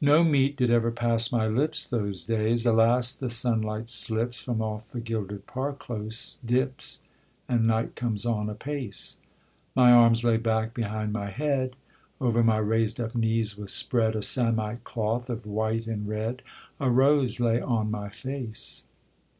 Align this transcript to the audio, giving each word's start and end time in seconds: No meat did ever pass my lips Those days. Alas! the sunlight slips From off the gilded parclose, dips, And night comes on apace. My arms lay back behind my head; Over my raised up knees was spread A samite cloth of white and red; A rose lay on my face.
No 0.00 0.22
meat 0.22 0.56
did 0.56 0.70
ever 0.70 0.92
pass 0.92 1.32
my 1.32 1.48
lips 1.48 1.84
Those 1.84 2.24
days. 2.24 2.64
Alas! 2.66 3.12
the 3.12 3.28
sunlight 3.28 3.88
slips 3.88 4.40
From 4.40 4.62
off 4.62 4.92
the 4.92 5.00
gilded 5.00 5.44
parclose, 5.48 6.38
dips, 6.46 7.00
And 7.48 7.66
night 7.66 7.96
comes 7.96 8.24
on 8.24 8.48
apace. 8.48 9.18
My 9.74 9.90
arms 9.90 10.22
lay 10.22 10.36
back 10.36 10.72
behind 10.72 11.12
my 11.12 11.30
head; 11.30 11.74
Over 12.20 12.44
my 12.44 12.58
raised 12.58 13.00
up 13.00 13.16
knees 13.16 13.56
was 13.58 13.72
spread 13.72 14.14
A 14.14 14.22
samite 14.22 14.84
cloth 14.84 15.28
of 15.28 15.46
white 15.46 15.88
and 15.88 16.06
red; 16.06 16.42
A 16.78 16.88
rose 16.88 17.40
lay 17.40 17.60
on 17.60 17.90
my 17.90 18.10
face. 18.10 18.84